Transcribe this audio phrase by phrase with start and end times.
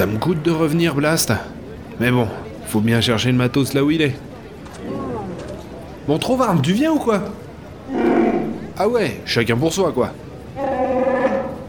[0.00, 1.30] Ça me coûte de revenir, Blast.
[2.00, 2.26] Mais bon,
[2.64, 4.14] faut bien chercher le matos là où il est.
[6.08, 7.22] Bon, trop varme, tu viens ou quoi?
[8.78, 10.14] Ah ouais, chacun pour soi, quoi.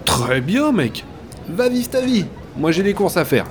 [0.06, 1.04] Très bien, mec.
[1.50, 2.24] Va vivre ta vie.
[2.56, 3.48] Moi, j'ai des courses à faire.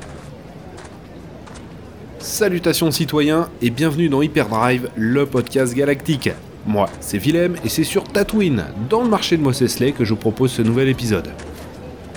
[2.19, 6.31] Salutations citoyens et bienvenue dans Hyperdrive, le podcast galactique.
[6.67, 10.15] Moi, c'est Willem et c'est sur Tatooine, dans le marché de Mos Eisley, que je
[10.15, 11.29] vous propose ce nouvel épisode.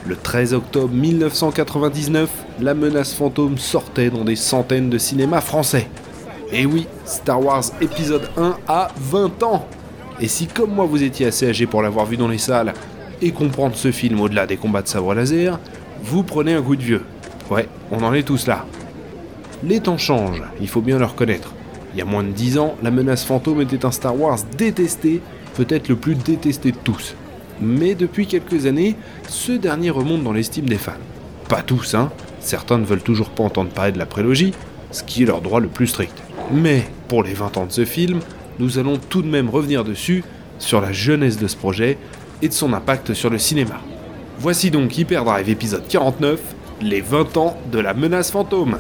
[0.06, 5.88] Le 13 octobre 1999, la menace fantôme sortait dans des centaines de cinémas français.
[6.52, 9.66] Et oui, Star Wars épisode 1 a 20 ans
[10.20, 12.74] Et si comme moi vous étiez assez âgé pour l'avoir vu dans les salles
[13.22, 15.58] et comprendre ce film au-delà des combats de sabre laser,
[16.04, 17.04] vous prenez un coup de vieux.
[17.50, 18.66] Ouais, on en est tous là.
[19.64, 21.54] Les temps changent, il faut bien le reconnaître.
[21.94, 25.22] Il y a moins de 10 ans, la menace fantôme était un Star Wars détesté,
[25.56, 27.16] peut-être le plus détesté de tous.
[27.62, 28.96] Mais depuis quelques années,
[29.28, 30.94] ce dernier remonte dans l'estime des fans.
[31.50, 32.12] Pas tous, hein.
[32.40, 34.54] Certains ne veulent toujours pas entendre parler de la prélogie,
[34.92, 36.22] ce qui est leur droit le plus strict.
[36.52, 38.20] Mais pour les 20 ans de ce film,
[38.60, 40.24] nous allons tout de même revenir dessus,
[40.60, 41.98] sur la jeunesse de ce projet
[42.42, 43.82] et de son impact sur le cinéma.
[44.40, 46.40] Voici donc Hyperdrive épisode 49,
[46.82, 48.78] les 20 ans de la menace fantôme.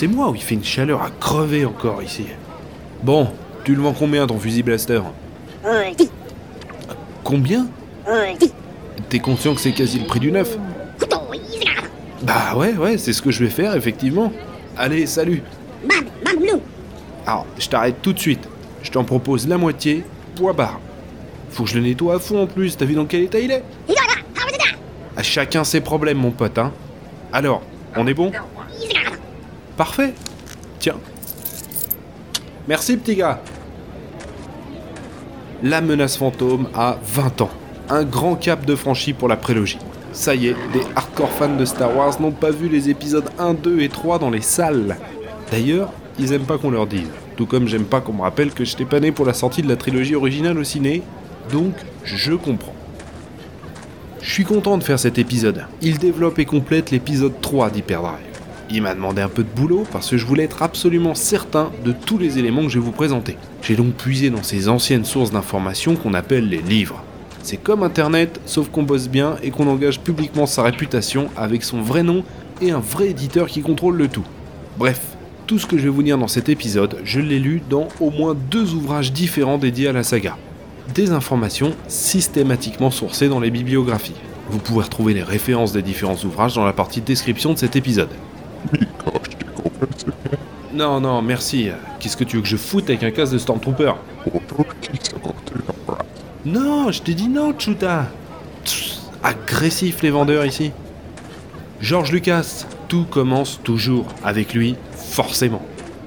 [0.00, 2.24] C'est moi où il fait une chaleur à crever encore ici.
[3.02, 3.28] Bon,
[3.64, 5.02] tu le vends combien ton fusil blaster
[7.22, 7.66] Combien
[9.10, 10.56] T'es conscient que c'est quasi le prix du neuf
[12.22, 14.32] Bah ouais, ouais, c'est ce que je vais faire, effectivement.
[14.78, 15.42] Allez, salut
[17.26, 18.48] Alors, je t'arrête tout de suite.
[18.82, 20.02] Je t'en propose la moitié,
[20.34, 20.80] poids barre.
[21.50, 23.50] Faut que je le nettoie à fond en plus, t'as vu dans quel état il
[23.50, 23.64] est
[25.14, 26.72] À chacun ses problèmes, mon pote, hein.
[27.34, 27.60] Alors,
[27.96, 28.32] on est bon?
[29.80, 30.12] Parfait.
[30.78, 30.98] Tiens.
[32.68, 33.40] Merci, petit gars.
[35.62, 37.50] La menace fantôme a 20 ans.
[37.88, 39.78] Un grand cap de franchi pour la prélogie.
[40.12, 43.54] Ça y est, les hardcore fans de Star Wars n'ont pas vu les épisodes 1,
[43.54, 44.98] 2 et 3 dans les salles.
[45.50, 47.08] D'ailleurs, ils aiment pas qu'on leur dise.
[47.38, 49.68] Tout comme j'aime pas qu'on me rappelle que j'étais pas né pour la sortie de
[49.68, 51.02] la trilogie originale au ciné.
[51.50, 51.72] Donc,
[52.04, 52.76] je comprends.
[54.20, 55.64] Je suis content de faire cet épisode.
[55.80, 58.29] Il développe et complète l'épisode 3 d'Hyperdrive.
[58.72, 61.90] Il m'a demandé un peu de boulot parce que je voulais être absolument certain de
[61.90, 63.36] tous les éléments que je vais vous présenter.
[63.62, 67.02] J'ai donc puisé dans ces anciennes sources d'informations qu'on appelle les livres.
[67.42, 71.80] C'est comme Internet, sauf qu'on bosse bien et qu'on engage publiquement sa réputation avec son
[71.80, 72.22] vrai nom
[72.60, 74.26] et un vrai éditeur qui contrôle le tout.
[74.78, 75.00] Bref,
[75.48, 78.10] tout ce que je vais vous dire dans cet épisode, je l'ai lu dans au
[78.10, 80.36] moins deux ouvrages différents dédiés à la saga.
[80.94, 84.14] Des informations systématiquement sourcées dans les bibliographies.
[84.48, 88.10] Vous pouvez retrouver les références des différents ouvrages dans la partie description de cet épisode.
[90.72, 91.68] Non, non, merci.
[91.98, 93.92] Qu'est-ce que tu veux que je foute avec un casque de Stormtrooper?
[96.44, 98.06] Non, je t'ai dit non, Chuta.
[99.22, 100.72] Agressif les vendeurs ici.
[101.80, 105.62] George Lucas, tout commence toujours avec lui, forcément.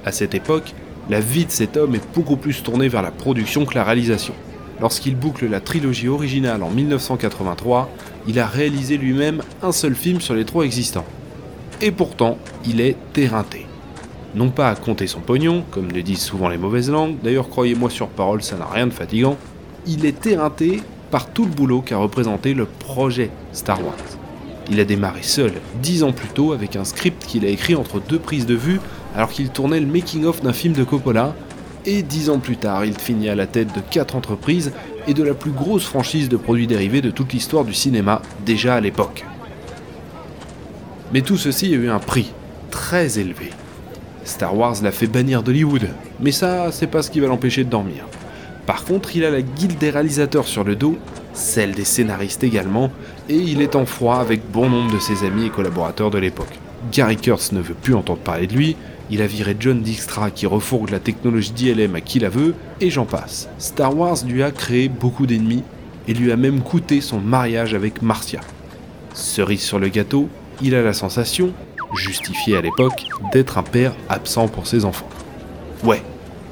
[0.05, 0.73] À cette époque,
[1.09, 4.33] la vie de cet homme est beaucoup plus tournée vers la production que la réalisation.
[4.81, 7.89] Lorsqu'il boucle la trilogie originale en 1983,
[8.27, 11.05] il a réalisé lui-même un seul film sur les trois existants.
[11.81, 13.65] Et pourtant, il est éreinté.
[14.35, 17.89] Non pas à compter son pognon, comme le disent souvent les mauvaises langues, d'ailleurs croyez-moi
[17.89, 19.37] sur parole, ça n'a rien de fatigant,
[19.85, 23.93] il est éreinté par tout le boulot qu'a représenté le projet Star Wars.
[24.71, 27.99] Il a démarré seul, dix ans plus tôt, avec un script qu'il a écrit entre
[27.99, 28.79] deux prises de vue
[29.15, 31.35] alors qu'il tournait le making-of d'un film de Coppola,
[31.85, 34.71] et dix ans plus tard, il finit à la tête de quatre entreprises
[35.07, 38.75] et de la plus grosse franchise de produits dérivés de toute l'histoire du cinéma, déjà
[38.75, 39.25] à l'époque.
[41.13, 42.31] Mais tout ceci a eu un prix,
[42.71, 43.51] très élevé.
[44.25, 45.87] Star Wars l'a fait bannir d'Hollywood,
[46.19, 48.07] mais ça, c'est pas ce qui va l'empêcher de dormir.
[48.65, 50.97] Par contre, il a la guilde des réalisateurs sur le dos,
[51.33, 52.89] celle des scénaristes également,
[53.29, 56.59] et il est en froid avec bon nombre de ses amis et collaborateurs de l'époque.
[56.91, 58.75] Gary Kurtz ne veut plus entendre parler de lui,
[59.11, 62.89] il a viré John Dijkstra qui refourgue la technologie d'ILM à qui la veut, et
[62.89, 63.49] j'en passe.
[63.59, 65.63] Star Wars lui a créé beaucoup d'ennemis,
[66.07, 68.41] et lui a même coûté son mariage avec Marcia.
[69.13, 70.27] Cerise sur le gâteau,
[70.61, 71.53] il a la sensation,
[71.95, 75.09] justifiée à l'époque, d'être un père absent pour ses enfants.
[75.83, 76.01] Ouais,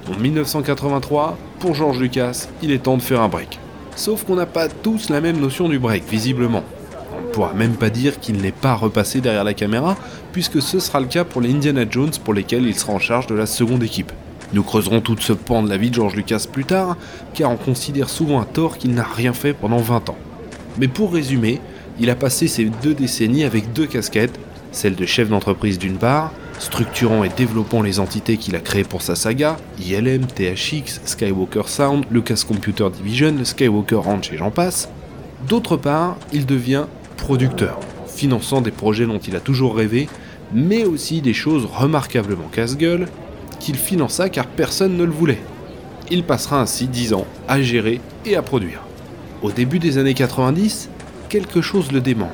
[0.10, 3.60] en 1983, pour George Lucas, il est temps de faire un break.
[3.96, 6.64] Sauf qu'on n'a pas tous la même notion du break, visiblement.
[7.14, 9.96] En pourra même pas dire qu'il n'est pas repassé derrière la caméra,
[10.32, 13.28] puisque ce sera le cas pour les Indiana Jones pour lesquels il sera en charge
[13.28, 14.12] de la seconde équipe.
[14.54, 16.98] Nous creuserons tout ce pan de la vie de George Lucas plus tard,
[17.34, 20.18] car on considère souvent à tort qu'il n'a rien fait pendant 20 ans.
[20.78, 21.62] Mais pour résumer,
[22.00, 24.40] il a passé ces deux décennies avec deux casquettes,
[24.72, 29.02] celle de chef d'entreprise d'une part, structurant et développant les entités qu'il a créées pour
[29.02, 34.90] sa saga, ILM, THX, Skywalker Sound, Lucas Computer Division, Skywalker Ranch et j'en passe.
[35.48, 36.86] D'autre part, il devient
[37.18, 40.08] producteur, finançant des projets dont il a toujours rêvé,
[40.54, 43.08] mais aussi des choses remarquablement casse-gueule,
[43.60, 45.42] qu'il finança car personne ne le voulait.
[46.10, 48.82] Il passera ainsi 10 ans à gérer et à produire.
[49.42, 50.90] Au début des années 90,
[51.32, 52.30] quelque chose le démange.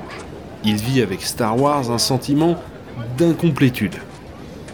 [0.66, 2.58] Il vit avec Star Wars un sentiment
[3.18, 3.96] d'incomplétude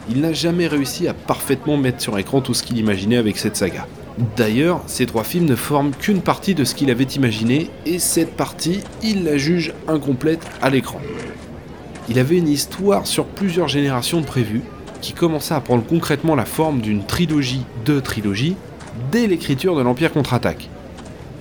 [0.10, 3.56] il n'a jamais réussi à parfaitement mettre sur écran tout ce qu'il imaginait avec cette
[3.56, 3.88] saga.
[4.36, 8.36] D'ailleurs, ces trois films ne forment qu'une partie de ce qu'il avait imaginé, et cette
[8.36, 11.00] partie, il la juge incomplète à l'écran.
[12.10, 14.62] Il avait une histoire sur plusieurs générations prévues,
[15.02, 18.56] qui commença à prendre concrètement la forme d'une trilogie de trilogies,
[19.12, 20.70] dès l'écriture de l'Empire contre-attaque.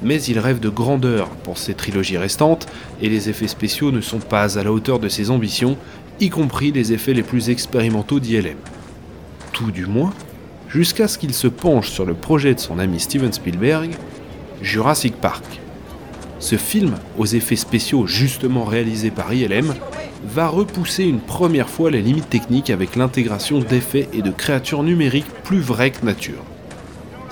[0.03, 2.67] Mais il rêve de grandeur pour ces trilogies restantes,
[3.01, 5.77] et les effets spéciaux ne sont pas à la hauteur de ses ambitions,
[6.21, 8.57] y compris les effets les plus expérimentaux d'ILM.
[9.53, 10.13] Tout du moins,
[10.69, 13.91] jusqu'à ce qu'il se penche sur le projet de son ami Steven Spielberg,
[14.63, 15.45] Jurassic Park.
[16.39, 19.75] Ce film, aux effets spéciaux justement réalisés par ILM,
[20.25, 25.31] va repousser une première fois les limites techniques avec l'intégration d'effets et de créatures numériques
[25.45, 26.43] plus vraies que nature.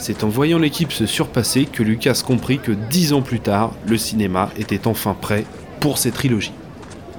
[0.00, 3.98] C'est en voyant l'équipe se surpasser que Lucas comprit que dix ans plus tard, le
[3.98, 5.44] cinéma était enfin prêt
[5.78, 6.52] pour cette trilogie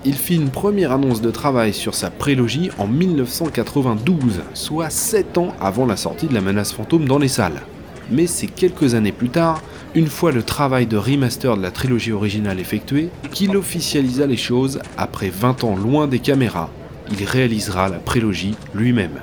[0.04, 5.54] il fit une première annonce de travail sur sa prélogie en 1992, soit 7 ans
[5.62, 7.62] avant la sortie de la menace fantôme dans les salles.
[8.10, 9.62] Mais c'est quelques années plus tard,
[9.94, 14.80] une fois le travail de remaster de la trilogie originale effectué, qu'il officialisa les choses
[14.98, 16.72] après 20 ans loin des caméras.
[17.12, 19.20] Il réalisera la prélogie lui-même.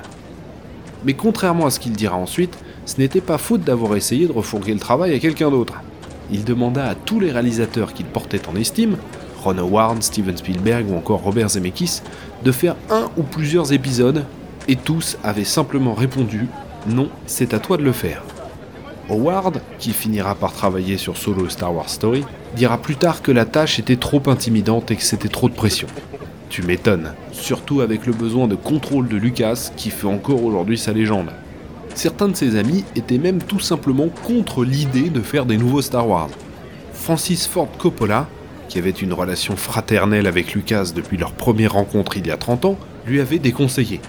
[1.03, 2.57] Mais contrairement à ce qu'il dira ensuite,
[2.89, 5.75] ce n'était pas faute d'avoir essayé de refourguer le travail à quelqu'un d'autre.
[6.31, 8.97] Il demanda à tous les réalisateurs qu'il portait en estime
[9.43, 12.01] Ron Howard, Steven Spielberg ou encore Robert Zemeckis,
[12.43, 14.25] de faire un ou plusieurs épisodes,
[14.67, 16.47] et tous avaient simplement répondu
[16.87, 18.23] Non, c'est à toi de le faire.
[19.07, 22.25] Howard, qui finira par travailler sur Solo Star Wars Story,
[22.55, 25.87] dira plus tard que la tâche était trop intimidante et que c'était trop de pression.
[26.49, 30.91] Tu m'étonnes, surtout avec le besoin de contrôle de Lucas qui fait encore aujourd'hui sa
[30.91, 31.29] légende.
[31.95, 36.07] Certains de ses amis étaient même tout simplement contre l'idée de faire des nouveaux Star
[36.07, 36.29] Wars.
[36.93, 38.27] Francis Ford Coppola
[38.69, 42.65] qui avait une relation fraternelle avec Lucas depuis leur première rencontre il y a 30
[42.65, 43.99] ans, lui avait déconseillé.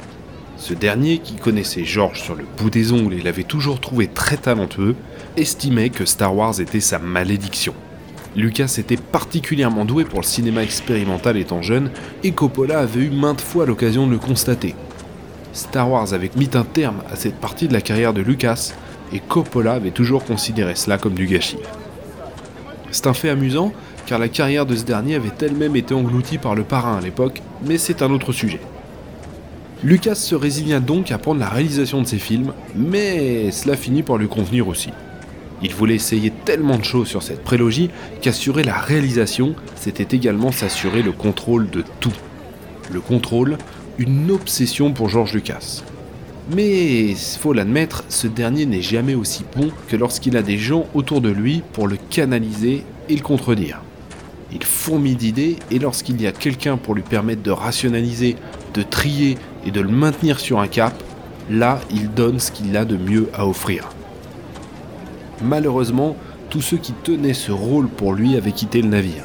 [0.59, 4.37] Ce dernier, qui connaissait George sur le bout des ongles et l'avait toujours trouvé très
[4.37, 4.95] talentueux,
[5.39, 7.75] estimait que Star Wars était sa malédiction.
[8.37, 11.91] Lucas était particulièrement doué pour le cinéma expérimental étant jeune,
[12.23, 14.75] et Coppola avait eu maintes fois l'occasion de le constater.
[15.53, 18.73] Star Wars avait mis un terme à cette partie de la carrière de Lucas,
[19.13, 21.59] et Coppola avait toujours considéré cela comme du gâchis.
[22.93, 23.73] C'est un fait amusant,
[24.07, 27.43] car la carrière de ce dernier avait elle-même été engloutie par le parrain à l'époque,
[27.65, 28.61] mais c'est un autre sujet.
[29.83, 34.19] Lucas se résigna donc à prendre la réalisation de ses films, mais cela finit par
[34.19, 34.91] lui convenir aussi.
[35.63, 37.91] Il voulait essayer tellement de choses sur cette prélogie
[38.21, 42.13] qu'assurer la réalisation, c'était également s'assurer le contrôle de tout.
[42.93, 43.59] Le contrôle,
[43.99, 45.83] une obsession pour George Lucas.
[46.55, 51.21] Mais, faut l'admettre, ce dernier n'est jamais aussi bon que lorsqu'il a des gens autour
[51.21, 53.83] de lui pour le canaliser et le contredire.
[54.53, 58.37] Il fourmille d'idées et lorsqu'il y a quelqu'un pour lui permettre de rationaliser,
[58.75, 60.95] de trier et de le maintenir sur un cap,
[61.49, 63.91] là il donne ce qu'il a de mieux à offrir.
[65.43, 66.17] Malheureusement,
[66.49, 69.23] tous ceux qui tenaient ce rôle pour lui avaient quitté le navire.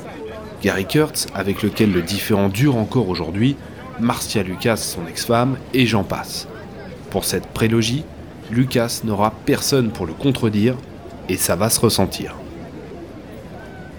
[0.61, 3.55] Gary Kurtz, avec lequel le différend dure encore aujourd'hui,
[3.99, 6.47] Marcia Lucas, son ex-femme, et j'en passe.
[7.11, 8.03] Pour cette prélogie,
[8.51, 10.75] Lucas n'aura personne pour le contredire,
[11.29, 12.35] et ça va se ressentir.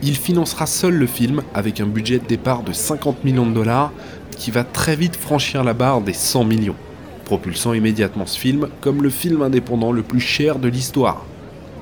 [0.02, 3.92] Il financera seul le film avec un budget de départ de 50 millions de dollars
[4.36, 6.76] qui va très vite franchir la barre des 100 millions,
[7.24, 11.24] propulsant immédiatement ce film comme le film indépendant le plus cher de l'histoire.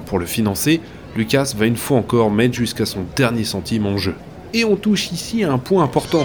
[0.07, 0.81] Pour le financer,
[1.17, 4.15] Lucas va une fois encore mettre jusqu'à son dernier centime en jeu.
[4.53, 6.25] Et on touche ici à un point important.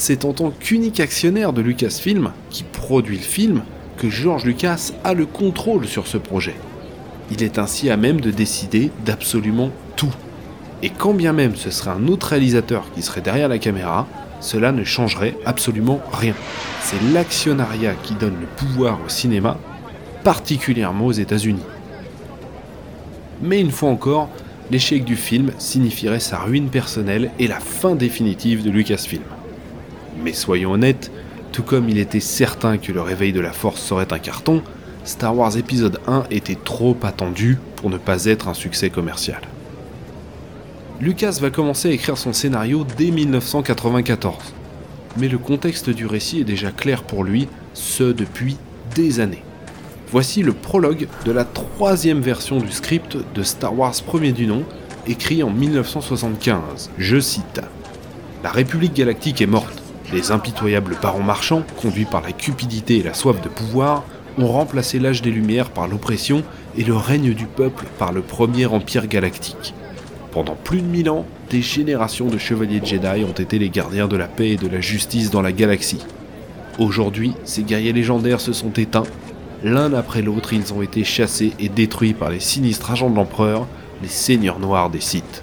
[0.00, 3.62] C'est en tant qu'unique actionnaire de Lucasfilm, qui produit le film,
[3.96, 6.54] que George Lucas a le contrôle sur ce projet.
[7.32, 10.14] Il est ainsi à même de décider d'absolument tout.
[10.84, 14.06] Et quand bien même ce serait un autre réalisateur qui serait derrière la caméra,
[14.40, 16.34] cela ne changerait absolument rien.
[16.80, 19.58] C'est l'actionnariat qui donne le pouvoir au cinéma,
[20.22, 21.66] particulièrement aux États-Unis.
[23.42, 24.28] Mais une fois encore,
[24.70, 29.24] l'échec du film signifierait sa ruine personnelle et la fin définitive de Lucasfilm.
[30.22, 31.10] Mais soyons honnêtes,
[31.52, 34.62] tout comme il était certain que le réveil de la force serait un carton,
[35.04, 39.40] Star Wars épisode 1 était trop attendu pour ne pas être un succès commercial.
[41.00, 44.36] Lucas va commencer à écrire son scénario dès 1994.
[45.16, 48.56] Mais le contexte du récit est déjà clair pour lui, ce depuis
[48.94, 49.42] des années.
[50.10, 54.64] Voici le prologue de la troisième version du script de Star Wars premier du nom,
[55.06, 56.90] écrit en 1975.
[56.98, 57.60] Je cite
[58.42, 59.77] La République galactique est morte.
[60.12, 64.04] Les impitoyables barons marchands, conduits par la cupidité et la soif de pouvoir,
[64.38, 66.42] ont remplacé l'âge des Lumières par l'oppression
[66.78, 69.74] et le règne du peuple par le premier empire galactique.
[70.30, 74.16] Pendant plus de mille ans, des générations de chevaliers Jedi ont été les gardiens de
[74.16, 76.04] la paix et de la justice dans la galaxie.
[76.78, 79.02] Aujourd'hui, ces guerriers légendaires se sont éteints.
[79.64, 83.66] L'un après l'autre, ils ont été chassés et détruits par les sinistres agents de l'empereur,
[84.00, 85.42] les seigneurs noirs des Sith.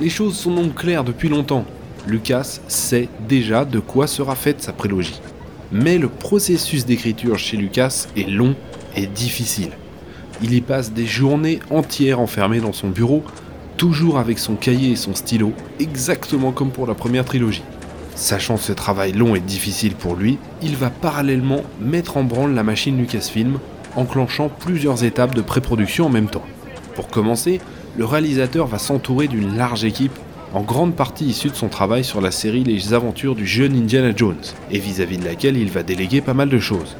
[0.00, 1.64] Les choses sont donc claires depuis longtemps.
[2.06, 5.20] Lucas sait déjà de quoi sera faite sa prélogie.
[5.72, 8.54] Mais le processus d'écriture chez Lucas est long
[8.94, 9.70] et difficile.
[10.42, 13.24] Il y passe des journées entières enfermé dans son bureau
[13.76, 17.62] toujours avec son cahier et son stylo, exactement comme pour la première trilogie.
[18.14, 22.62] Sachant ce travail long et difficile pour lui, il va parallèlement mettre en branle la
[22.62, 23.58] machine Lucasfilm,
[23.94, 26.44] enclenchant plusieurs étapes de pré-production en même temps.
[26.94, 27.60] Pour commencer,
[27.98, 30.18] le réalisateur va s'entourer d'une large équipe,
[30.54, 34.12] en grande partie issue de son travail sur la série Les aventures du jeune Indiana
[34.14, 34.36] Jones,
[34.70, 36.96] et vis-à-vis -vis de laquelle il va déléguer pas mal de choses.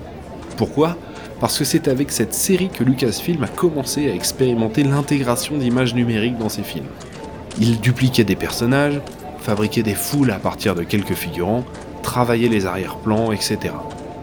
[0.57, 0.97] Pourquoi?
[1.41, 6.39] Parce que c'est avec cette série que Lucasfilm a commencé à expérimenter l'intégration d'images numériques
[6.39, 6.87] dans ses films.
[7.61, 9.01] Il dupliquait des personnages,
[9.41, 11.65] fabriquait des foules à partir de quelques figurants,
[12.03, 13.59] travaillait les arrière-plans, etc.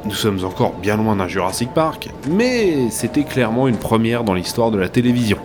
[0.05, 4.71] Nous sommes encore bien loin d'un Jurassic Park, mais c'était clairement une première dans l'histoire
[4.71, 5.37] de la télévision.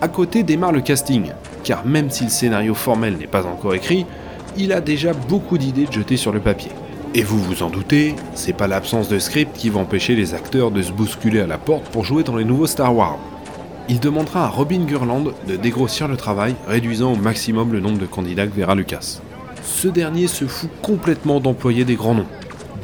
[0.00, 1.30] À côté démarre le casting,
[1.66, 4.06] car même si le scénario formel n'est pas encore écrit,
[4.56, 6.70] il a déjà beaucoup d'idées de jeter sur le papier.
[7.12, 10.70] Et vous vous en doutez, c'est pas l'absence de script qui va empêcher les acteurs
[10.70, 13.18] de se bousculer à la porte pour jouer dans les nouveaux Star Wars.
[13.88, 18.06] Il demandera à Robin Gurland de dégrossir le travail, réduisant au maximum le nombre de
[18.06, 19.20] candidats que verra Lucas.
[19.64, 22.26] Ce dernier se fout complètement d'employer des grands noms.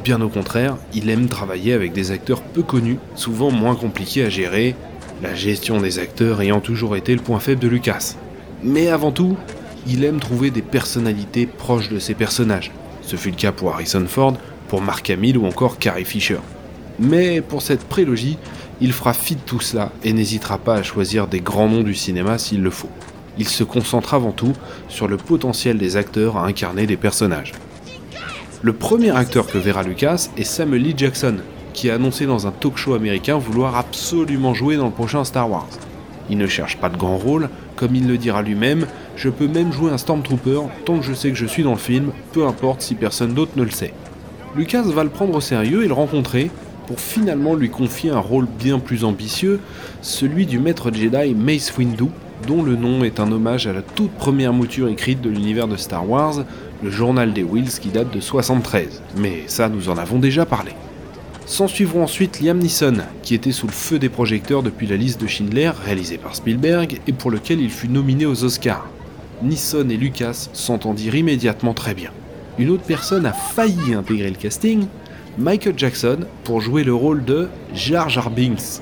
[0.03, 4.29] Bien au contraire, il aime travailler avec des acteurs peu connus, souvent moins compliqués à
[4.29, 4.75] gérer,
[5.21, 8.15] la gestion des acteurs ayant toujours été le point faible de Lucas.
[8.63, 9.35] Mais avant tout,
[9.87, 14.05] il aime trouver des personnalités proches de ses personnages, ce fut le cas pour Harrison
[14.07, 14.35] Ford,
[14.69, 16.39] pour Mark Hamill ou encore Carrie Fisher.
[16.99, 18.37] Mais pour cette prélogie,
[18.79, 21.95] il fera fi de tout cela et n'hésitera pas à choisir des grands noms du
[21.95, 22.89] cinéma s'il le faut.
[23.37, 24.53] Il se concentre avant tout
[24.87, 27.51] sur le potentiel des acteurs à incarner des personnages.
[28.61, 31.37] Le premier acteur que verra Lucas est Samuel Lee Jackson,
[31.73, 35.49] qui a annoncé dans un talk show américain vouloir absolument jouer dans le prochain Star
[35.49, 35.67] Wars.
[36.29, 39.71] Il ne cherche pas de grand rôle, comme il le dira lui-même, je peux même
[39.71, 42.81] jouer un Stormtrooper tant que je sais que je suis dans le film, peu importe
[42.81, 43.93] si personne d'autre ne le sait.
[44.55, 46.51] Lucas va le prendre au sérieux et le rencontrer
[46.87, 49.59] pour finalement lui confier un rôle bien plus ambitieux,
[50.01, 52.05] celui du maître Jedi Mace Windu,
[52.47, 55.77] dont le nom est un hommage à la toute première mouture écrite de l'univers de
[55.77, 56.43] Star Wars,
[56.83, 59.01] le journal des Wills qui date de 73.
[59.17, 60.71] Mais ça, nous en avons déjà parlé.
[61.45, 65.19] S'en suivront ensuite Liam Neeson, qui était sous le feu des projecteurs depuis la liste
[65.19, 68.87] de Schindler, réalisée par Spielberg, et pour lequel il fut nominé aux Oscars.
[69.41, 72.11] Neeson et Lucas s'entendirent immédiatement très bien.
[72.57, 74.85] Une autre personne a failli intégrer le casting,
[75.37, 78.81] Michael Jackson, pour jouer le rôle de Jar Jar Binks.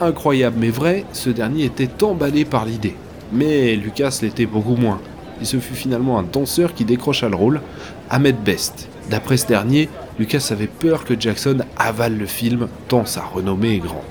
[0.00, 2.94] Incroyable mais vrai, ce dernier était emballé par l'idée.
[3.32, 5.00] Mais Lucas l'était beaucoup moins.
[5.42, 7.60] Et ce fut finalement un danseur qui décrocha le rôle,
[8.08, 8.88] Ahmed Best.
[9.10, 9.88] D'après ce dernier,
[10.20, 14.02] Lucas avait peur que Jackson avale le film, tant sa renommée est grande.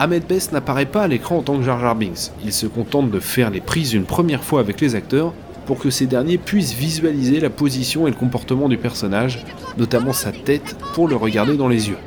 [0.00, 2.32] Ahmed Best n'apparaît pas à l'écran en tant que Jar Jar Binks.
[2.44, 5.32] Il se contente de faire les prises une première fois avec les acteurs
[5.64, 9.44] pour que ces derniers puissent visualiser la position et le comportement du personnage,
[9.78, 11.98] notamment sa tête, pour le regarder dans les yeux.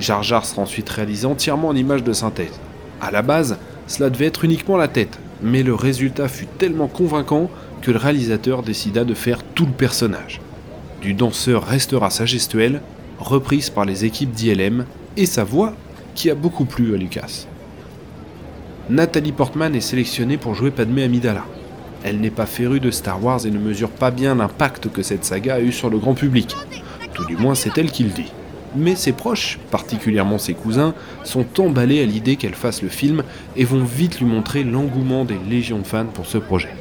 [0.00, 2.58] Jar Jar sera ensuite réalisé entièrement en image de synthèse.
[3.00, 7.50] À la base, cela devait être uniquement la tête, mais le résultat fut tellement convaincant
[7.82, 10.40] que le réalisateur décida de faire tout le personnage.
[11.00, 12.80] Du danseur restera sa gestuelle,
[13.18, 14.84] reprise par les équipes d'ILM,
[15.16, 15.74] et sa voix
[16.14, 17.46] qui a beaucoup plu à Lucas.
[18.88, 21.44] Nathalie Portman est sélectionnée pour jouer Padmé Amidala.
[22.04, 25.24] Elle n'est pas férue de Star Wars et ne mesure pas bien l'impact que cette
[25.24, 26.54] saga a eu sur le grand public.
[27.12, 28.30] Tout du moins, c'est elle qui le dit.
[28.76, 30.94] Mais ses proches, particulièrement ses cousins,
[31.24, 33.22] sont emballés à l'idée qu'elle fasse le film
[33.56, 36.74] et vont vite lui montrer l'engouement des légions de fans pour ce projet.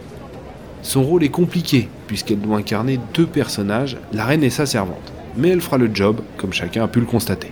[0.83, 5.14] Son rôle est compliqué, puisqu'elle doit incarner deux personnages, la reine et sa servante.
[5.37, 7.51] Mais elle fera le job, comme chacun a pu le constater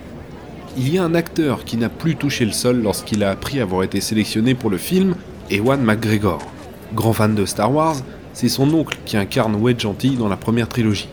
[0.76, 3.82] il y a un acteur qui n'a plus touché le sol lorsqu'il a appris avoir
[3.84, 5.14] été sélectionné pour le film,
[5.50, 6.40] Ewan McGregor.
[6.94, 7.96] Grand fan de Star Wars,
[8.32, 11.08] c'est son oncle qui incarne Wedge Antilles dans la première trilogie.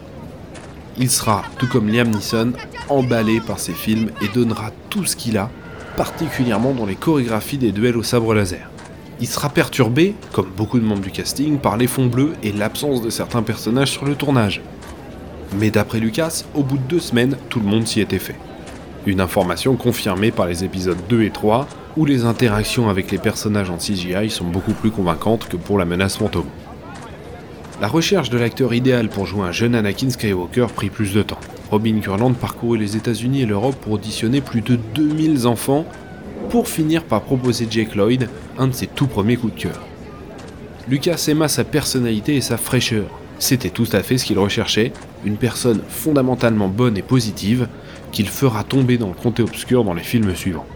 [0.97, 2.53] Il sera, tout comme Liam Neeson,
[2.89, 5.49] emballé par ses films et donnera tout ce qu'il a,
[5.95, 8.69] particulièrement dans les chorégraphies des duels au sabre laser.
[9.19, 13.03] Il sera perturbé, comme beaucoup de membres du casting, par les fonds bleus et l'absence
[13.03, 14.61] de certains personnages sur le tournage.
[15.57, 18.35] Mais d'après Lucas, au bout de deux semaines, tout le monde s'y était fait.
[19.05, 21.67] Une information confirmée par les épisodes 2 et 3,
[21.97, 25.85] où les interactions avec les personnages en CGI sont beaucoup plus convaincantes que pour la
[25.85, 26.45] menace fantôme.
[27.81, 31.39] La recherche de l'acteur idéal pour jouer un jeune Anakin Skywalker prit plus de temps.
[31.71, 35.85] Robin Kurland parcourut les États-Unis et l'Europe pour auditionner plus de 2000 enfants
[36.49, 38.29] pour finir par proposer Jake Lloyd,
[38.59, 39.79] un de ses tout premiers coups de cœur.
[40.87, 43.20] Lucas aima sa personnalité et sa fraîcheur.
[43.41, 44.93] C'était tout à fait ce qu'il recherchait,
[45.25, 47.67] une personne fondamentalement bonne et positive
[48.11, 50.67] qu'il fera tomber dans le comté obscur dans les films suivants.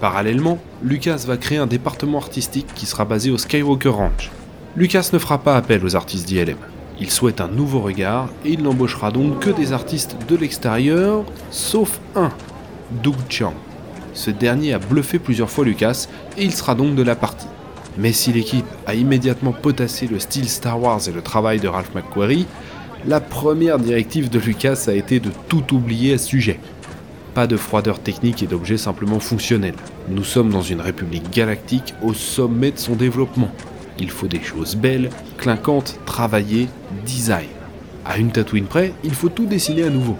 [0.00, 4.32] Parallèlement, Lucas va créer un département artistique qui sera basé au Skywalker Ranch.
[4.76, 6.56] Lucas ne fera pas appel aux artistes d'ILM.
[6.98, 12.00] Il souhaite un nouveau regard et il n'embauchera donc que des artistes de l'extérieur, sauf
[12.16, 12.32] un,
[13.04, 13.54] Doug Chiang.
[14.12, 17.46] Ce dernier a bluffé plusieurs fois Lucas et il sera donc de la partie.
[17.98, 21.94] Mais si l'équipe a immédiatement potassé le style Star Wars et le travail de Ralph
[21.94, 22.46] McQuarrie,
[23.06, 26.60] la première directive de Lucas a été de tout oublier à ce sujet.
[27.34, 29.74] Pas de froideur technique et d'objets simplement fonctionnels.
[30.08, 33.50] Nous sommes dans une république galactique au sommet de son développement.
[33.98, 36.68] Il faut des choses belles, clinquantes, travaillées,
[37.04, 37.48] design.
[38.04, 40.16] À une Tatooine près, il faut tout dessiner à nouveau.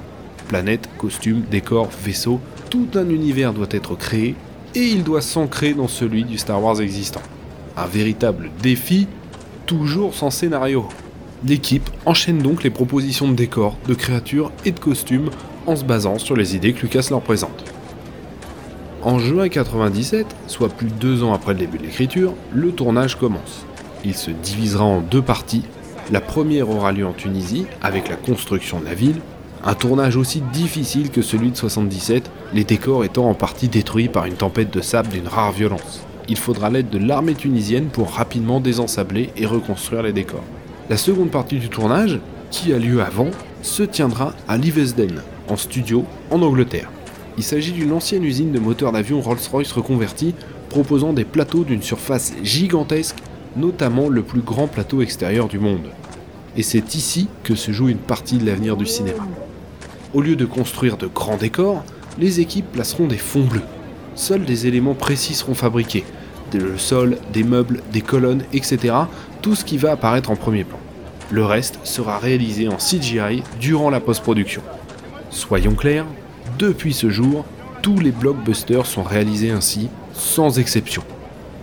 [0.48, 4.34] Planète, costume, décor, vaisseau, tout un univers doit être créé
[4.74, 7.22] et il doit s'ancrer dans celui du Star Wars existant.
[7.78, 9.06] Un véritable défi,
[9.66, 10.88] toujours sans scénario.
[11.46, 15.30] L'équipe enchaîne donc les propositions de décors, de créatures et de costumes
[15.64, 17.64] en se basant sur les idées que Lucas leur présente.
[19.02, 23.14] En juin 97, soit plus de deux ans après le début de l'écriture, le tournage
[23.14, 23.64] commence.
[24.04, 25.62] Il se divisera en deux parties.
[26.10, 29.20] La première aura lieu en Tunisie, avec la construction de la ville,
[29.64, 34.24] un tournage aussi difficile que celui de 77, les décors étant en partie détruits par
[34.26, 36.07] une tempête de sable d'une rare violence.
[36.28, 40.44] Il faudra l'aide de l'armée tunisienne pour rapidement désensabler et reconstruire les décors.
[40.90, 43.30] La seconde partie du tournage, qui a lieu avant,
[43.62, 46.90] se tiendra à Livesden, en studio, en Angleterre.
[47.36, 50.34] Il s'agit d'une ancienne usine de moteurs d'avion Rolls-Royce reconvertie,
[50.68, 53.16] proposant des plateaux d'une surface gigantesque
[53.56, 55.88] notamment le plus grand plateau extérieur du monde.
[56.56, 59.26] Et c'est ici que se joue une partie de l'avenir du cinéma.
[60.14, 61.84] Au lieu de construire de grands décors,
[62.18, 63.62] les équipes placeront des fonds bleus.
[64.14, 66.04] Seuls des éléments précis seront fabriqués.
[66.54, 68.94] Le sol, des meubles, des colonnes, etc.
[69.42, 70.78] Tout ce qui va apparaître en premier plan.
[71.30, 74.62] Le reste sera réalisé en CGI durant la post-production.
[75.30, 76.06] Soyons clairs,
[76.58, 77.44] depuis ce jour,
[77.82, 81.02] tous les blockbusters sont réalisés ainsi, sans exception.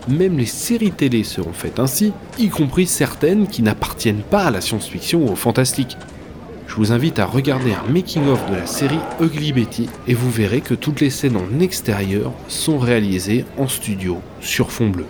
[0.08, 4.62] Même les séries télé seront faites ainsi, y compris certaines qui n'appartiennent pas à la
[4.62, 5.98] science-fiction ou au fantastique.
[6.76, 10.60] Je vous invite à regarder un making-of de la série Ugly Betty et vous verrez
[10.60, 15.06] que toutes les scènes en extérieur sont réalisées en studio sur fond bleu.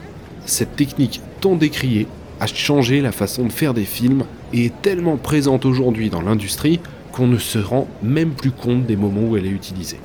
[0.45, 2.05] Cette technique tant décriée
[2.39, 6.81] a changé la façon de faire des films et est tellement présente aujourd'hui dans l'industrie
[7.11, 9.99] qu'on ne se rend même plus compte des moments où elle est utilisée.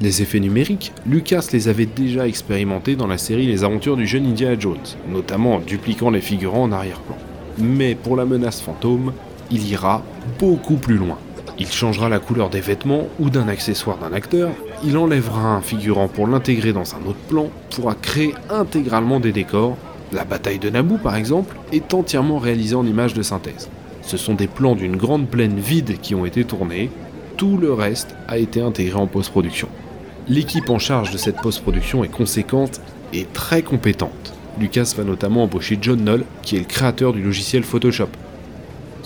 [0.00, 4.26] Les effets numériques, Lucas les avait déjà expérimentés dans la série Les aventures du jeune
[4.26, 7.16] Indiana Jones, notamment en dupliquant les figurants en arrière-plan.
[7.58, 9.12] Mais pour la menace fantôme,
[9.50, 10.02] il ira
[10.38, 11.18] beaucoup plus loin.
[11.58, 14.50] Il changera la couleur des vêtements ou d'un accessoire d'un acteur,
[14.84, 19.76] il enlèvera un figurant pour l'intégrer dans un autre plan, pourra créer intégralement des décors.
[20.12, 23.68] La bataille de Naboo par exemple est entièrement réalisée en images de synthèse.
[24.02, 26.90] Ce sont des plans d'une grande plaine vide qui ont été tournés,
[27.36, 29.68] tout le reste a été intégré en post-production.
[30.28, 32.80] L'équipe en charge de cette post-production est conséquente
[33.12, 34.34] et très compétente.
[34.58, 38.08] Lucas va notamment embaucher John Knoll, qui est le créateur du logiciel Photoshop.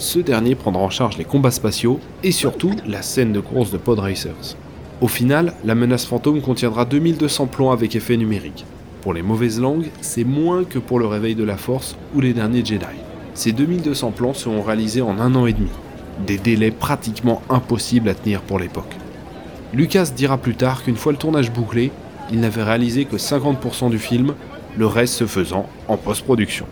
[0.01, 3.77] Ce dernier prendra en charge les combats spatiaux et surtout la scène de course de
[3.77, 4.57] Pod Racers.
[5.03, 8.65] Au final, la menace fantôme contiendra 2200 plans avec effet numérique.
[9.03, 12.33] Pour les mauvaises langues, c'est moins que pour le réveil de la force ou les
[12.33, 12.87] derniers Jedi.
[13.35, 15.69] Ces 2200 plans seront réalisés en un an et demi,
[16.27, 18.97] des délais pratiquement impossibles à tenir pour l'époque.
[19.75, 21.93] Lucas dira plus tard qu'une fois le tournage bouclé,
[22.33, 24.33] il n'avait réalisé que 50% du film,
[24.79, 26.65] le reste se faisant en post-production.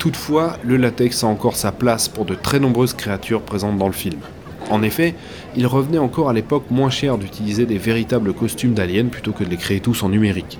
[0.00, 3.92] Toutefois, le latex a encore sa place pour de très nombreuses créatures présentes dans le
[3.92, 4.18] film.
[4.70, 5.14] En effet,
[5.56, 9.50] il revenait encore à l'époque moins cher d'utiliser des véritables costumes d'aliens plutôt que de
[9.50, 10.58] les créer tous en numérique.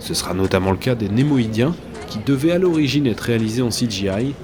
[0.00, 1.74] Ce sera notamment le cas des Némoïdiens,
[2.06, 4.34] qui devaient à l'origine être réalisés en CGI,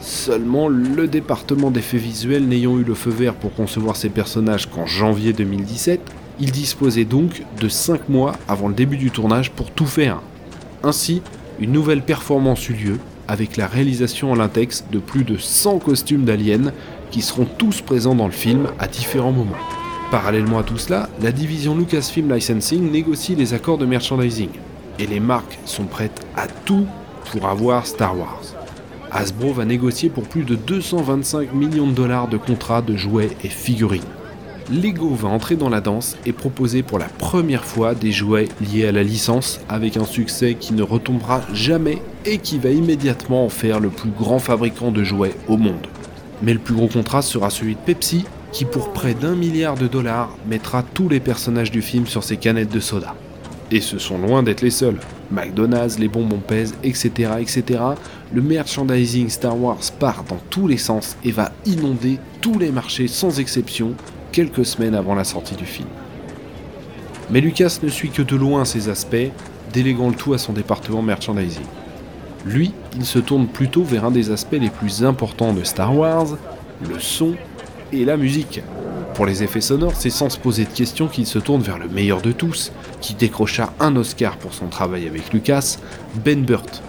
[0.00, 4.86] seulement le département d'effets visuels n'ayant eu le feu vert pour concevoir ces personnages qu'en
[4.86, 6.00] janvier 2017,
[6.40, 10.22] il disposait donc de 5 mois avant le début du tournage pour tout faire.
[10.82, 11.20] Ainsi,
[11.58, 12.98] une nouvelle performance eut lieu
[13.30, 16.72] avec la réalisation en latex de plus de 100 costumes d'aliens
[17.12, 19.56] qui seront tous présents dans le film à différents moments.
[20.10, 24.48] Parallèlement à tout cela, la division Lucasfilm Licensing négocie les accords de merchandising
[24.98, 26.86] et les marques sont prêtes à tout
[27.30, 28.42] pour avoir Star Wars.
[29.12, 33.48] Hasbro va négocier pour plus de 225 millions de dollars de contrats de jouets et
[33.48, 34.02] figurines.
[34.72, 38.86] Lego va entrer dans la danse et proposer pour la première fois des jouets liés
[38.86, 43.48] à la licence avec un succès qui ne retombera jamais et qui va immédiatement en
[43.48, 45.86] faire le plus grand fabricant de jouets au monde.
[46.42, 49.86] Mais le plus gros contrat sera celui de Pepsi qui pour près d'un milliard de
[49.86, 53.14] dollars mettra tous les personnages du film sur ses canettes de soda.
[53.70, 54.98] Et ce sont loin d'être les seuls.
[55.30, 57.80] McDonald's, les bonbons pèsent, etc., etc.
[58.32, 63.06] Le merchandising Star Wars part dans tous les sens et va inonder tous les marchés
[63.06, 63.92] sans exception
[64.32, 65.88] quelques semaines avant la sortie du film.
[67.30, 69.30] Mais Lucas ne suit que de loin ces aspects,
[69.72, 71.62] déléguant le tout à son département merchandising.
[72.46, 76.38] Lui, il se tourne plutôt vers un des aspects les plus importants de Star Wars,
[76.88, 77.34] le son
[77.92, 78.62] et la musique.
[79.14, 81.88] Pour les effets sonores, c'est sans se poser de questions qu'il se tourne vers le
[81.88, 85.76] meilleur de tous, qui décrocha un Oscar pour son travail avec Lucas,
[86.24, 86.82] Ben Burt.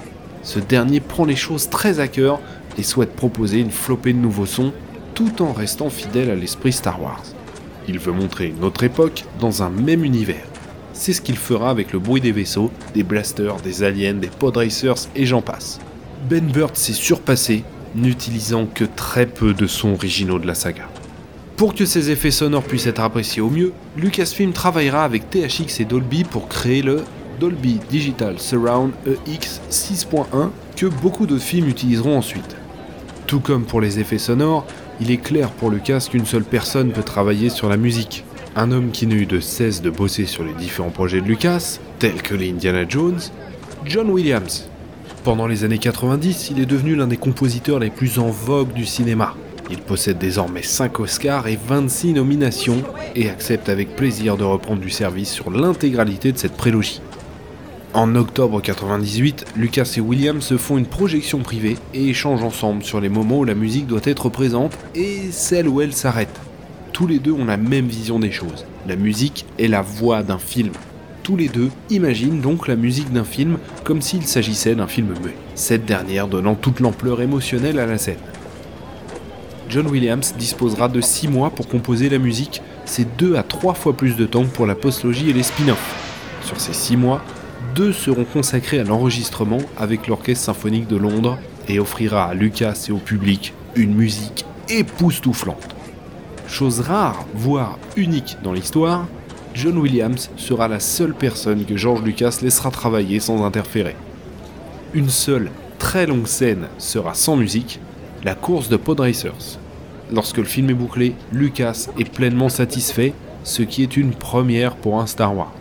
[0.44, 2.40] Ce dernier prend les choses très à cœur
[2.78, 4.72] et souhaite proposer une flopée de nouveaux sons
[5.14, 7.24] tout en restant fidèle à l'esprit Star Wars.
[7.88, 10.51] Il veut montrer une autre époque dans un même univers.
[11.02, 14.56] C'est ce qu'il fera avec le bruit des vaisseaux, des blasters, des aliens, des pod
[14.56, 15.80] racers et j'en passe.
[16.30, 17.64] Ben Burt s'est surpassé,
[17.96, 20.84] n'utilisant que très peu de sons originaux de la saga.
[21.58, 25.86] Pour que ces effets sonores puissent être appréciés au mieux, Lucasfilm travaillera avec THX et
[25.86, 27.02] Dolby pour créer le
[27.40, 28.92] Dolby Digital Surround
[29.26, 32.56] EX 6.1 que beaucoup de films utiliseront ensuite.
[33.26, 34.68] Tout comme pour les effets sonores,
[35.00, 38.24] il est clair pour Lucas qu'une seule personne peut travailler sur la musique.
[38.54, 41.80] Un homme qui n'a eu de cesse de bosser sur les différents projets de Lucas,
[42.00, 43.20] tels que les Indiana Jones,
[43.86, 44.68] John Williams.
[45.24, 48.86] Pendant les années 90, il est devenu l'un des compositeurs les plus en vogue du
[48.86, 49.36] cinéma.
[49.70, 52.84] Il possède désormais 5 Oscars et 26 nominations
[53.16, 57.02] et accepte avec plaisir de reprendre du service sur l'intégralité de cette prélogie.
[57.94, 63.00] En octobre 98, Lucas et Williams se font une projection privée et échangent ensemble sur
[63.00, 66.51] les moments où la musique doit être présente et celles où elle s'arrête.
[67.02, 68.64] Tous les deux ont la même vision des choses.
[68.88, 70.70] La musique est la voix d'un film.
[71.24, 75.34] Tous les deux imaginent donc la musique d'un film comme s'il s'agissait d'un film muet,
[75.56, 78.20] cette dernière donnant toute l'ampleur émotionnelle à la scène.
[79.68, 83.94] John Williams disposera de 6 mois pour composer la musique, c'est 2 à 3 fois
[83.94, 85.96] plus de temps pour la postlogie et les spin-offs.
[86.44, 87.26] Sur ces 6 mois,
[87.74, 92.92] deux seront consacrés à l'enregistrement avec l'Orchestre symphonique de Londres et offrira à Lucas et
[92.92, 95.81] au public une musique époustouflante.
[96.52, 99.08] Chose rare, voire unique dans l'histoire,
[99.54, 103.96] John Williams sera la seule personne que George Lucas laissera travailler sans interférer.
[104.94, 107.80] Une seule très longue scène sera sans musique,
[108.26, 109.60] la course de Pod Racers.
[110.12, 113.14] Lorsque le film est bouclé, Lucas est pleinement satisfait,
[113.46, 115.54] ce qui est une première pour un Star Wars.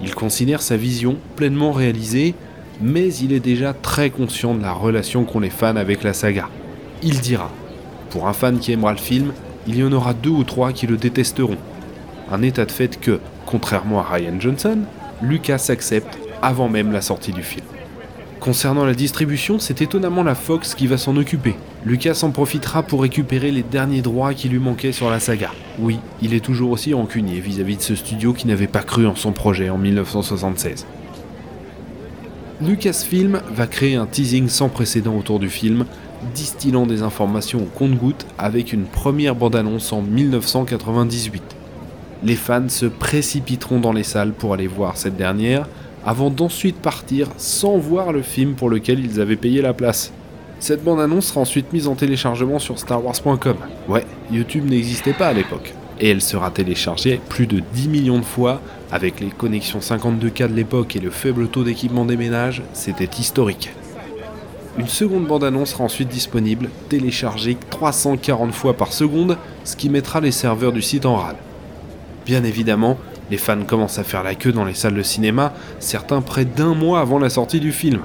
[0.00, 2.34] Il considère sa vision pleinement réalisée,
[2.80, 6.48] mais il est déjà très conscient de la relation qu'ont les fans avec la saga.
[7.02, 7.50] Il dira
[8.08, 9.32] Pour un fan qui aimera le film,
[9.68, 11.58] il y en aura deux ou trois qui le détesteront.
[12.32, 14.78] Un état de fait que, contrairement à Ryan Johnson,
[15.22, 17.64] Lucas accepte avant même la sortie du film.
[18.40, 21.54] Concernant la distribution, c'est étonnamment la Fox qui va s'en occuper.
[21.84, 25.50] Lucas en profitera pour récupérer les derniers droits qui lui manquaient sur la saga.
[25.78, 29.16] Oui, il est toujours aussi rancunier vis-à-vis de ce studio qui n'avait pas cru en
[29.16, 30.86] son projet en 1976.
[32.62, 35.84] Lucasfilm va créer un teasing sans précédent autour du film,
[36.34, 41.42] distillant des informations au compte-gouttes avec une première bande-annonce en 1998.
[42.22, 45.68] Les fans se précipiteront dans les salles pour aller voir cette dernière,
[46.04, 50.12] avant d'ensuite partir sans voir le film pour lequel ils avaient payé la place.
[50.58, 53.56] Cette bande-annonce sera ensuite mise en téléchargement sur starwars.com.
[53.88, 55.72] Ouais, YouTube n'existait pas à l'époque.
[56.00, 60.54] Et elle sera téléchargée plus de 10 millions de fois, avec les connexions 52K de
[60.54, 63.70] l'époque et le faible taux d'équipement des ménages, c'était historique.
[64.78, 70.30] Une seconde bande-annonce sera ensuite disponible, téléchargée 340 fois par seconde, ce qui mettra les
[70.30, 71.36] serveurs du site en rade.
[72.24, 72.96] Bien évidemment,
[73.28, 76.74] les fans commencent à faire la queue dans les salles de cinéma, certains près d'un
[76.74, 78.02] mois avant la sortie du film.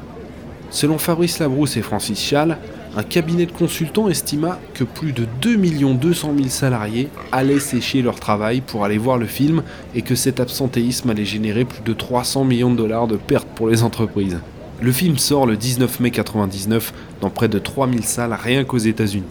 [0.71, 2.57] Selon Fabrice Labrousse et Francis Schall,
[2.97, 5.57] un cabinet de consultants estima que plus de 2
[5.93, 9.61] 200 000 salariés allaient sécher leur travail pour aller voir le film
[9.93, 13.67] et que cet absentéisme allait générer plus de 300 millions de dollars de pertes pour
[13.67, 14.39] les entreprises.
[14.83, 19.23] Le film sort le 19 mai 1999 dans près de 3000 salles rien qu'aux États-Unis.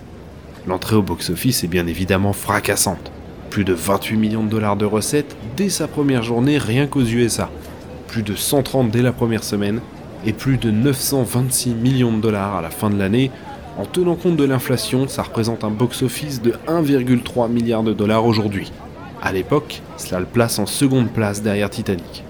[0.67, 3.13] L'entrée au box-office est bien évidemment fracassante.
[3.51, 7.51] Plus de 28 millions de dollars de recettes dès sa première journée rien qu'aux USA.
[8.09, 9.83] Plus de 130 dès la première semaine
[10.25, 13.31] et plus de 926 millions de dollars à la fin de l'année.
[13.77, 18.73] En tenant compte de l'inflation, ça représente un box-office de 1,3 milliard de dollars aujourd'hui.
[19.21, 22.25] À l'époque, cela le place en seconde place derrière Titanic.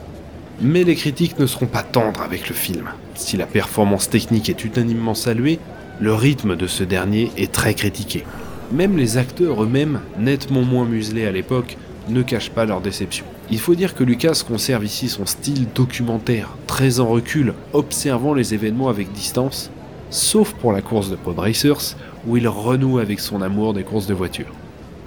[0.65, 2.91] Mais les critiques ne seront pas tendres avec le film.
[3.17, 5.59] Si la performance technique est unanimement saluée,
[5.99, 8.25] le rythme de ce dernier est très critiqué.
[8.71, 11.77] Même les acteurs eux-mêmes, nettement moins muselés à l'époque,
[12.09, 13.25] ne cachent pas leur déception.
[13.51, 18.55] Il faut dire que Lucas conserve ici son style documentaire, très en recul, observant les
[18.55, 19.73] événements avec distance,
[20.11, 24.07] sauf pour la course de Pod Racers, où il renoue avec son amour des courses
[24.07, 24.55] de voitures.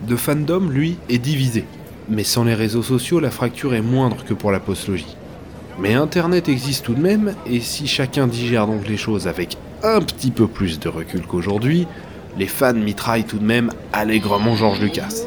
[0.06, 1.64] De fandom, lui, est divisé,
[2.10, 5.16] mais sans les réseaux sociaux, la fracture est moindre que pour la postlogie.
[5.78, 10.00] Mais Internet existe tout de même, et si chacun digère donc les choses avec un
[10.00, 11.86] petit peu plus de recul qu'aujourd'hui,
[12.38, 15.24] les fans mitraillent tout de même allègrement George Lucas.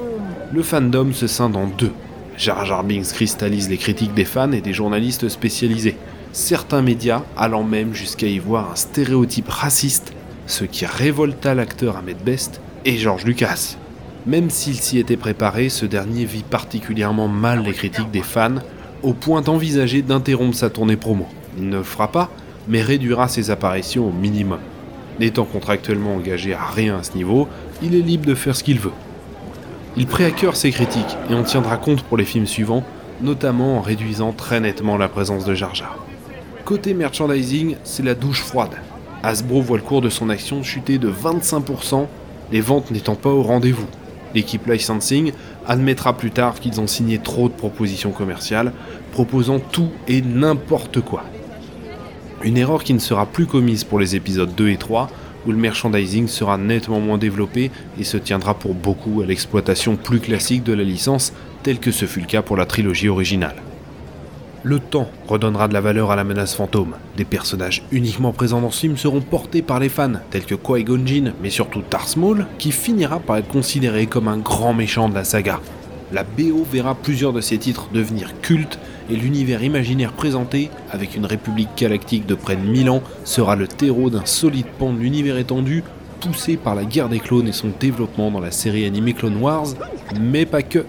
[0.52, 1.92] Le fandom se scinde en deux.
[2.38, 5.96] Jar Jar Binks cristallise les critiques des fans et des journalistes spécialisés,
[6.32, 10.12] certains médias allant même jusqu'à y voir un stéréotype raciste,
[10.46, 13.76] ce qui révolta l'acteur Ahmed Best et George Lucas.
[14.26, 18.56] Même s'il s'y était préparé, ce dernier vit particulièrement mal les critiques des fans,
[19.02, 21.26] au point d'envisager d'interrompre sa tournée promo.
[21.56, 22.30] Il ne fera pas,
[22.68, 24.60] mais réduira ses apparitions au minimum.
[25.18, 27.48] N'étant contractuellement engagé à rien à ce niveau,
[27.82, 28.92] il est libre de faire ce qu'il veut.
[29.96, 32.84] Il prit à cœur ses critiques et en tiendra compte pour les films suivants,
[33.20, 35.96] notamment en réduisant très nettement la présence de Jar Jar.
[36.64, 38.76] Côté merchandising, c'est la douche froide.
[39.22, 42.06] Hasbro voit le cours de son action chuter de 25%,
[42.52, 43.88] les ventes n'étant pas au rendez-vous.
[44.34, 45.32] L'équipe licensing
[45.66, 48.72] admettra plus tard qu'ils ont signé trop de propositions commerciales,
[49.12, 51.24] proposant tout et n'importe quoi.
[52.42, 55.08] Une erreur qui ne sera plus commise pour les épisodes 2 et 3,
[55.46, 60.20] où le merchandising sera nettement moins développé et se tiendra pour beaucoup à l'exploitation plus
[60.20, 63.56] classique de la licence, tel que ce fut le cas pour la trilogie originale.
[64.64, 66.94] Le temps redonnera de la valeur à la menace fantôme.
[67.16, 71.06] Des personnages uniquement présents dans ce film seront portés par les fans, tels que Qui-Gon
[71.06, 75.14] Jinn, mais surtout Darth Maul, qui finira par être considéré comme un grand méchant de
[75.14, 75.60] la saga.
[76.12, 81.26] La BO verra plusieurs de ces titres devenir cultes et l'univers imaginaire présenté, avec une
[81.26, 85.38] république galactique de près de 1000 ans, sera le terreau d'un solide pan de l'univers
[85.38, 85.84] étendu,
[86.20, 89.68] poussé par la guerre des clones et son développement dans la série animée Clone Wars,
[90.20, 90.84] mais pas que.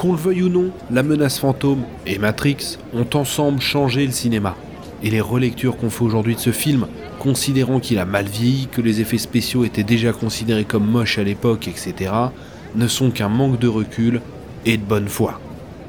[0.00, 4.56] Qu'on le veuille ou non, la menace fantôme et Matrix ont ensemble changé le cinéma.
[5.02, 6.86] Et les relectures qu'on fait aujourd'hui de ce film,
[7.18, 11.22] considérant qu'il a mal vieilli, que les effets spéciaux étaient déjà considérés comme moches à
[11.22, 12.12] l'époque, etc.,
[12.76, 14.22] ne sont qu'un manque de recul
[14.64, 15.38] et de bonne foi.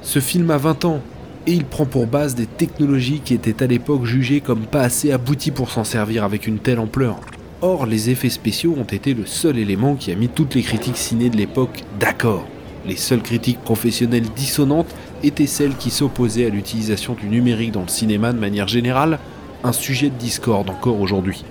[0.02, 1.00] Ce film a 20 ans,
[1.48, 5.14] et il prend pour base des technologies qui étaient à l'époque jugées comme pas assez
[5.14, 7.22] abouties pour s'en servir avec une telle ampleur.
[7.62, 10.98] Or, les effets spéciaux ont été le seul élément qui a mis toutes les critiques
[10.98, 12.46] ciné de l'époque d'accord.
[12.86, 17.88] Les seules critiques professionnelles dissonantes étaient celles qui s'opposaient à l'utilisation du numérique dans le
[17.88, 19.20] cinéma de manière générale,
[19.64, 21.44] un sujet de discorde encore aujourd'hui.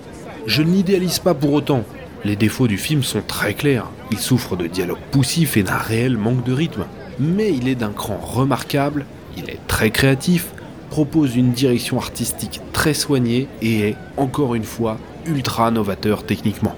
[0.45, 1.83] Je ne l'idéalise pas pour autant.
[2.25, 3.89] Les défauts du film sont très clairs.
[4.11, 6.85] Il souffre de dialogues poussifs et d'un réel manque de rythme.
[7.19, 9.05] Mais il est d'un cran remarquable,
[9.37, 10.47] il est très créatif,
[10.89, 16.75] propose une direction artistique très soignée et est, encore une fois, ultra novateur techniquement.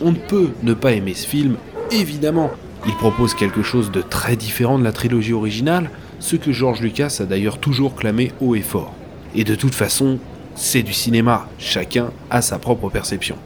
[0.00, 1.56] On ne peut ne pas aimer ce film,
[1.90, 2.50] évidemment,
[2.86, 7.18] il propose quelque chose de très différent de la trilogie originale, ce que George Lucas
[7.20, 8.94] a d'ailleurs toujours clamé haut et fort.
[9.34, 10.18] Et de toute façon,
[10.54, 13.36] c'est du cinéma, chacun a sa propre perception.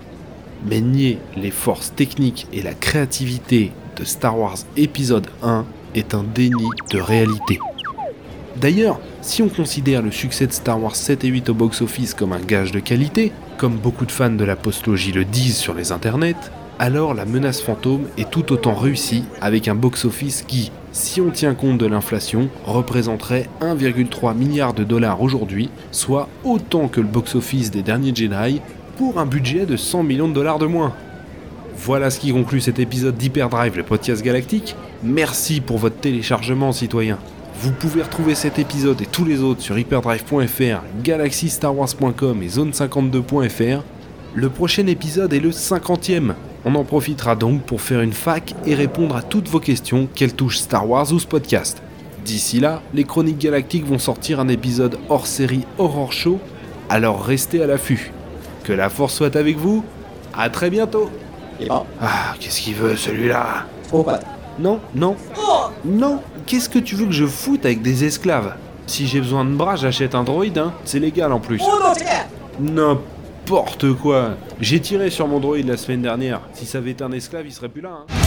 [0.66, 6.24] Mais nier les forces techniques et la créativité de Star Wars épisode 1 est un
[6.24, 7.58] déni de réalité.
[8.56, 12.32] D'ailleurs, si on considère le succès de Star Wars 7 et 8 au box-office comme
[12.32, 15.92] un gage de qualité, comme beaucoup de fans de la postlogie le disent sur les
[15.92, 21.30] internets, alors la menace fantôme est tout autant réussie avec un box-office qui, si on
[21.30, 27.70] tient compte de l'inflation, représenterait 1,3 milliard de dollars aujourd'hui, soit autant que le box-office
[27.70, 28.60] des derniers Jedi,
[28.96, 30.92] pour un budget de 100 millions de dollars de moins.
[31.76, 34.76] Voilà ce qui conclut cet épisode d'Hyperdrive, le podcast galactique.
[35.02, 37.18] Merci pour votre téléchargement, citoyen.
[37.60, 43.82] Vous pouvez retrouver cet épisode et tous les autres sur hyperdrive.fr, galaxystarwars.com et zone52.fr.
[44.34, 46.34] Le prochain épisode est le 50e.
[46.66, 50.34] On en profitera donc pour faire une fac et répondre à toutes vos questions, qu'elles
[50.34, 51.82] touchent Star Wars ou ce podcast.
[52.24, 56.38] D'ici là, les Chroniques Galactiques vont sortir un épisode hors série Horror Show,
[56.88, 58.12] alors restez à l'affût.
[58.62, 59.84] Que la force soit avec vous,
[60.34, 61.10] à très bientôt.
[62.00, 63.66] Ah, qu'est-ce qu'il veut celui-là?
[64.58, 65.16] Non, non,
[65.84, 68.54] non, qu'est-ce que tu veux que je foute avec des esclaves?
[68.86, 71.60] Si j'ai besoin de bras, j'achète un droïde, hein, c'est légal en plus.
[73.44, 77.12] N'importe quoi J'ai tiré sur mon droïde la semaine dernière, si ça avait été un
[77.12, 78.23] esclave, il serait plus là, hein.